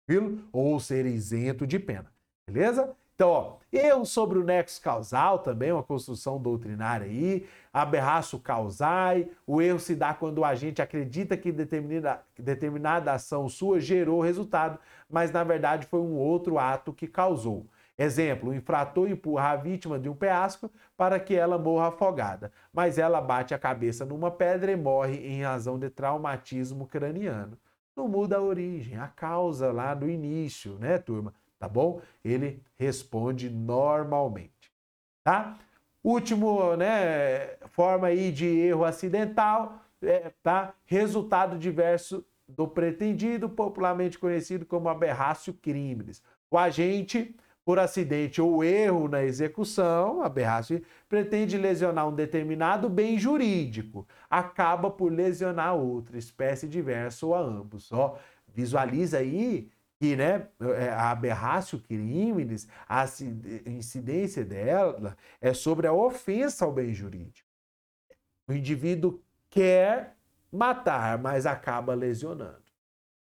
Tranquilo? 0.06 0.44
Ou 0.52 0.78
ser 0.78 1.06
isento 1.06 1.66
de 1.66 1.78
pena. 1.78 2.12
Beleza? 2.46 2.94
Então, 3.14 3.28
ó, 3.28 3.56
erro 3.72 4.04
sobre 4.04 4.38
o 4.38 4.44
nexo 4.44 4.82
causal 4.82 5.38
também, 5.38 5.70
uma 5.70 5.84
construção 5.84 6.36
doutrinária 6.36 7.06
aí, 7.06 7.46
aberraço 7.72 8.40
causai, 8.40 9.30
o 9.46 9.62
erro 9.62 9.78
se 9.78 9.94
dá 9.94 10.12
quando 10.12 10.38
o 10.38 10.44
agente 10.44 10.82
acredita 10.82 11.36
que 11.36 11.52
determinada, 11.52 12.22
determinada 12.36 13.12
ação 13.12 13.48
sua 13.48 13.78
gerou 13.78 14.20
resultado, 14.20 14.80
mas 15.08 15.30
na 15.30 15.44
verdade 15.44 15.86
foi 15.86 16.00
um 16.00 16.16
outro 16.16 16.58
ato 16.58 16.92
que 16.92 17.06
causou. 17.06 17.66
Exemplo, 17.96 18.50
o 18.50 18.54
infrator 18.54 19.08
empurra 19.08 19.50
a 19.50 19.56
vítima 19.56 19.98
de 19.98 20.08
um 20.08 20.14
penhasco 20.14 20.70
para 20.96 21.20
que 21.20 21.34
ela 21.34 21.56
morra 21.56 21.88
afogada, 21.88 22.50
mas 22.72 22.98
ela 22.98 23.20
bate 23.20 23.54
a 23.54 23.58
cabeça 23.58 24.04
numa 24.04 24.32
pedra 24.32 24.72
e 24.72 24.76
morre 24.76 25.16
em 25.26 25.42
razão 25.42 25.78
de 25.78 25.88
traumatismo 25.88 26.86
craniano. 26.86 27.56
Não 27.94 28.08
muda 28.08 28.38
a 28.38 28.42
origem, 28.42 28.98
a 28.98 29.06
causa 29.06 29.70
lá 29.70 29.94
do 29.94 30.08
início, 30.10 30.76
né, 30.80 30.98
turma? 30.98 31.32
Tá 31.56 31.68
bom? 31.68 32.00
Ele 32.24 32.60
responde 32.76 33.48
normalmente, 33.48 34.72
tá? 35.22 35.56
Último, 36.02 36.76
né, 36.76 37.56
forma 37.68 38.08
aí 38.08 38.32
de 38.32 38.44
erro 38.44 38.84
acidental, 38.84 39.80
é, 40.02 40.32
tá? 40.42 40.74
Resultado 40.84 41.56
diverso 41.56 42.26
do 42.48 42.66
pretendido, 42.66 43.48
popularmente 43.48 44.18
conhecido 44.18 44.66
como 44.66 44.88
aberrácio 44.88 45.54
crimes. 45.54 46.20
O 46.50 46.58
agente 46.58 47.34
por 47.64 47.78
acidente 47.78 48.42
ou 48.42 48.62
erro 48.62 49.08
na 49.08 49.24
execução, 49.24 50.22
aberração, 50.22 50.80
pretende 51.08 51.56
lesionar 51.56 52.06
um 52.06 52.14
determinado 52.14 52.88
bem 52.88 53.18
jurídico, 53.18 54.06
acaba 54.28 54.90
por 54.90 55.10
lesionar 55.10 55.74
outra 55.74 56.18
espécie 56.18 56.68
diversa 56.68 57.24
ou 57.24 57.34
a 57.34 57.40
ambos. 57.40 57.90
Ó, 57.90 58.18
visualiza 58.52 59.18
aí 59.18 59.70
que 59.98 60.14
né, 60.14 60.48
é, 60.76 60.90
a 60.90 61.10
aberrácio 61.10 61.78
crimes, 61.78 62.68
a 62.86 63.06
incidência 63.66 64.44
dela 64.44 65.16
é 65.40 65.54
sobre 65.54 65.86
a 65.86 65.92
ofensa 65.92 66.66
ao 66.66 66.72
bem 66.72 66.92
jurídico. 66.92 67.48
O 68.46 68.52
indivíduo 68.52 69.22
quer 69.48 70.16
matar, 70.52 71.18
mas 71.18 71.46
acaba 71.46 71.94
lesionando. 71.94 72.62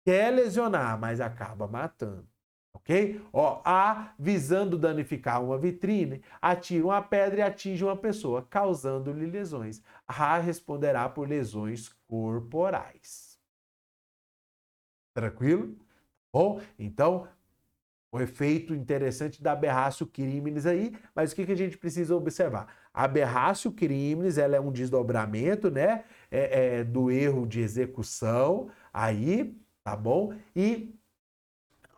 Quer 0.04 0.30
lesionar, 0.30 0.99
mas 0.99 1.20
acaba 1.20 1.66
matando 1.66 2.28
ok? 2.88 3.21
Ó, 3.33 3.61
A, 3.64 4.14
visando 4.18 4.78
danificar 4.78 5.45
uma 5.45 5.59
vitrine, 5.59 6.23
atira 6.40 6.87
uma 6.87 7.02
pedra 7.02 7.40
e 7.40 7.42
atinge 7.42 7.85
uma 7.85 7.97
pessoa, 7.97 8.42
causando-lhe 8.49 9.26
lesões. 9.26 9.83
A 10.07 10.38
responderá 10.38 11.07
por 11.09 11.28
lesões 11.28 11.90
corporais. 12.09 13.38
Tranquilo? 15.14 15.76
Bom, 16.33 16.61
então, 16.78 17.28
o 18.11 18.21
efeito 18.21 18.75
interessante 18.75 19.42
da 19.42 19.52
aberrácio 19.52 20.07
crimes 20.07 20.64
aí, 20.64 20.97
mas 21.14 21.33
o 21.33 21.37
que, 21.37 21.45
que 21.45 21.52
a 21.52 21.57
gente 21.57 21.76
precisa 21.76 22.16
observar? 22.16 22.75
A 22.95 23.04
aberrácio 23.04 23.71
crimes, 23.73 24.38
ela 24.38 24.57
é 24.57 24.61
um 24.61 24.73
desdobramento, 24.73 25.71
né, 25.71 26.04
é, 26.30 26.78
é, 26.78 26.85
do 26.85 27.11
erro 27.11 27.47
de 27.47 27.61
execução, 27.61 28.71
aí, 28.92 29.54
tá 29.85 29.95
bom? 29.97 30.35
E 30.57 30.98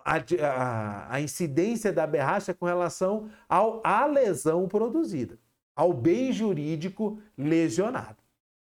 a, 0.05 1.15
a, 1.15 1.21
incidência 1.21 1.93
da 1.93 2.05
aberração 2.05 2.53
é 2.53 2.57
com 2.57 2.67
relação 2.67 3.29
ao, 3.49 3.81
à 3.85 4.07
lesão 4.07 4.67
produzida, 4.69 5.39
ao 5.75 5.93
bem 5.93 6.33
jurídico 6.33 7.21
lesionado. 7.37 8.17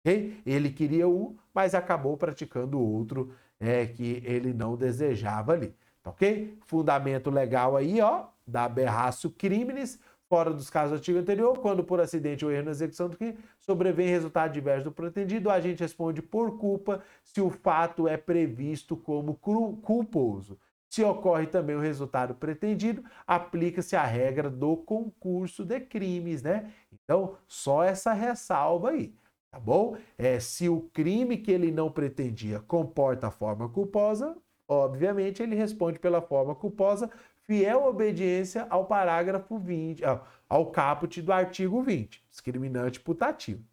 Okay? 0.02 0.42
Ele 0.46 0.70
queria 0.70 1.08
um, 1.08 1.36
mas 1.54 1.76
acabou 1.76 2.18
praticando 2.18 2.80
outro 2.80 3.34
é, 3.60 3.86
que 3.86 4.22
ele 4.26 4.54
não 4.54 4.76
desejava 4.76 5.54
ali. 5.54 5.76
Tá 6.02 6.12
ok? 6.12 6.58
Fundamento 6.66 7.30
legal 7.30 7.76
aí, 7.76 8.00
ó, 8.02 8.28
da 8.48 8.64
aberraço 8.64 9.30
crimes, 9.32 10.00
fora 10.30 10.54
dos 10.54 10.70
casos 10.70 10.92
do 10.92 10.96
artigo 10.96 11.20
anterior, 11.20 11.58
quando 11.58 11.84
por 11.84 12.00
acidente 12.00 12.46
ou 12.46 12.52
erro 12.52 12.66
na 12.66 12.72
execução 12.72 13.10
do 13.10 13.18
que 13.18 13.36
sobrevém 13.60 14.08
resultado 14.08 14.54
diverso 14.54 14.86
do 14.86 14.92
pretendido, 14.92 15.50
a 15.50 15.60
gente 15.60 15.80
responde 15.80 16.22
por 16.22 16.58
culpa 16.58 17.02
se 17.24 17.42
o 17.42 17.50
fato 17.50 18.08
é 18.08 18.16
previsto 18.16 18.96
como 18.96 19.36
culposo. 19.36 20.58
Se 20.90 21.04
ocorre 21.04 21.46
também 21.46 21.76
o 21.76 21.80
resultado 21.80 22.34
pretendido, 22.34 23.04
aplica-se 23.28 23.96
a 23.96 24.04
regra 24.04 24.50
do 24.50 24.76
concurso 24.76 25.64
de 25.64 25.80
crimes, 25.80 26.42
né? 26.42 26.74
Então, 26.92 27.38
só 27.48 27.84
essa 27.84 28.12
ressalva 28.12 28.90
aí, 28.90 29.14
tá 29.52 29.60
bom? 29.60 29.96
É, 30.18 30.40
se 30.40 30.68
o 30.68 30.90
crime 30.92 31.38
que 31.38 31.52
ele 31.52 31.72
não 31.72 31.92
pretendia 31.92 32.60
comporta 32.62 33.28
a 33.28 33.32
forma 33.32 33.70
culposa, 33.70 34.36
obviamente 34.68 35.44
ele 35.44 35.56
responde 35.56 36.00
pela 36.00 36.22
forma 36.22 36.56
culposa, 36.56 37.10
fiel 37.46 37.86
obediência 37.86 38.66
ao 38.68 38.86
parágrafo 38.86 39.60
20, 39.60 40.04
ao 40.50 40.72
caput 40.72 41.22
do 41.22 41.32
artigo 41.32 41.84
20, 41.84 42.24
discriminante 42.32 43.00
putativo. 43.00 43.64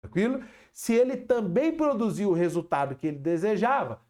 Tranquilo? 0.00 0.44
Se 0.72 0.94
ele 0.94 1.16
também 1.16 1.76
produziu 1.76 2.30
o 2.30 2.34
resultado 2.34 2.94
que 2.94 3.08
ele 3.08 3.18
desejava, 3.18 4.00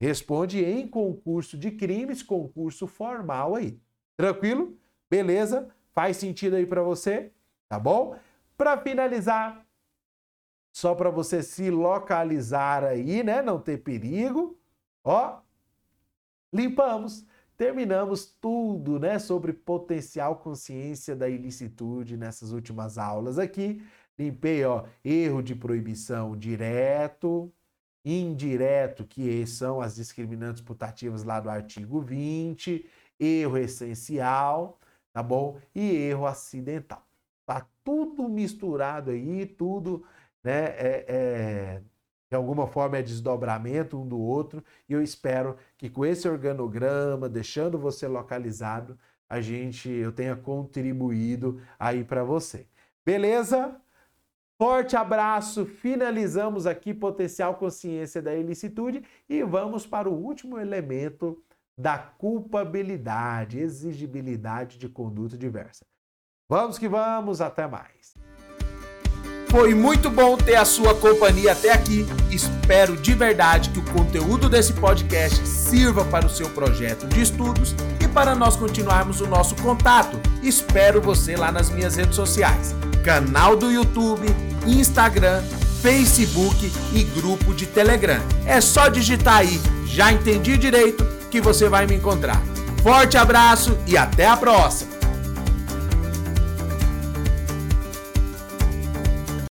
Responde 0.00 0.64
em 0.64 0.88
concurso 0.88 1.58
de 1.58 1.70
crimes, 1.70 2.22
concurso 2.22 2.86
formal 2.86 3.54
aí. 3.54 3.78
Tranquilo? 4.16 4.78
Beleza? 5.10 5.68
Faz 5.92 6.16
sentido 6.16 6.56
aí 6.56 6.64
para 6.64 6.82
você? 6.82 7.32
Tá 7.68 7.78
bom? 7.78 8.16
Para 8.56 8.78
finalizar, 8.78 9.66
só 10.72 10.94
para 10.94 11.10
você 11.10 11.42
se 11.42 11.70
localizar 11.70 12.84
aí, 12.84 13.22
né? 13.22 13.42
Não 13.42 13.60
ter 13.60 13.78
perigo. 13.78 14.58
Ó, 15.04 15.40
limpamos, 16.52 17.26
terminamos 17.56 18.26
tudo, 18.26 18.98
né, 18.98 19.18
sobre 19.18 19.52
potencial 19.52 20.36
consciência 20.36 21.14
da 21.16 21.28
ilicitude 21.28 22.16
nessas 22.16 22.52
últimas 22.52 22.98
aulas 22.98 23.38
aqui. 23.38 23.82
Limpei, 24.18 24.64
ó, 24.64 24.84
erro 25.04 25.42
de 25.42 25.54
proibição 25.54 26.36
direto, 26.36 27.52
indireto, 28.04 29.04
que 29.04 29.46
são 29.46 29.80
as 29.80 29.96
discriminantes 29.96 30.62
putativas 30.62 31.22
lá 31.22 31.40
do 31.40 31.50
artigo 31.50 32.00
20, 32.00 32.86
erro 33.18 33.58
essencial, 33.58 34.78
tá 35.12 35.22
bom? 35.22 35.60
E 35.74 35.80
erro 35.80 36.26
acidental. 36.26 37.06
Tá 37.46 37.66
tudo 37.84 38.28
misturado 38.28 39.10
aí, 39.10 39.46
tudo, 39.46 40.04
né? 40.42 40.66
É, 40.76 41.04
é, 41.08 41.82
de 42.30 42.36
alguma 42.36 42.66
forma 42.66 42.98
é 42.98 43.02
desdobramento 43.02 43.98
um 43.98 44.06
do 44.06 44.18
outro, 44.18 44.62
e 44.88 44.92
eu 44.92 45.02
espero 45.02 45.56
que 45.76 45.90
com 45.90 46.06
esse 46.06 46.28
organograma, 46.28 47.28
deixando 47.28 47.76
você 47.78 48.06
localizado, 48.06 48.96
a 49.28 49.40
gente 49.40 49.88
eu 49.88 50.12
tenha 50.12 50.36
contribuído 50.36 51.60
aí 51.78 52.04
para 52.04 52.22
você. 52.24 52.66
Beleza? 53.04 53.80
Forte 54.60 54.94
abraço, 54.94 55.64
finalizamos 55.64 56.66
aqui 56.66 56.92
potencial 56.92 57.54
consciência 57.54 58.20
da 58.20 58.34
ilicitude 58.34 59.02
e 59.26 59.42
vamos 59.42 59.86
para 59.86 60.06
o 60.06 60.12
último 60.12 60.58
elemento 60.58 61.42
da 61.78 61.96
culpabilidade, 61.96 63.58
exigibilidade 63.58 64.76
de 64.76 64.86
conduta 64.86 65.34
diversa. 65.34 65.86
Vamos 66.46 66.76
que 66.76 66.86
vamos, 66.86 67.40
até 67.40 67.66
mais. 67.66 68.12
Foi 69.50 69.74
muito 69.74 70.10
bom 70.10 70.36
ter 70.36 70.56
a 70.56 70.66
sua 70.66 70.94
companhia 70.94 71.52
até 71.52 71.72
aqui. 71.72 72.04
Espero 72.30 72.98
de 72.98 73.14
verdade 73.14 73.70
que 73.70 73.78
o 73.78 73.92
conteúdo 73.94 74.46
desse 74.46 74.74
podcast 74.74 75.40
sirva 75.48 76.04
para 76.04 76.26
o 76.26 76.30
seu 76.30 76.50
projeto 76.50 77.08
de 77.08 77.22
estudos 77.22 77.74
e 77.98 78.06
para 78.06 78.34
nós 78.34 78.56
continuarmos 78.56 79.22
o 79.22 79.26
nosso 79.26 79.56
contato. 79.62 80.18
Espero 80.42 81.00
você 81.00 81.34
lá 81.34 81.50
nas 81.50 81.70
minhas 81.70 81.96
redes 81.96 82.14
sociais 82.14 82.74
canal 83.02 83.56
do 83.56 83.70
YouTube, 83.70 84.26
Instagram, 84.66 85.42
Facebook 85.82 86.70
e 86.92 87.02
grupo 87.02 87.54
de 87.54 87.66
Telegram. 87.66 88.20
É 88.44 88.60
só 88.60 88.88
digitar 88.88 89.38
aí, 89.38 89.60
já 89.86 90.12
entendi 90.12 90.56
direito, 90.56 91.06
que 91.30 91.40
você 91.40 91.68
vai 91.68 91.86
me 91.86 91.94
encontrar. 91.94 92.42
Forte 92.82 93.16
abraço 93.16 93.76
e 93.86 93.96
até 93.96 94.26
a 94.26 94.36
próxima! 94.36 94.99